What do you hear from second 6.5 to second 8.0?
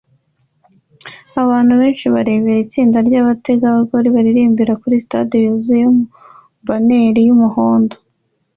banneri yumuhondo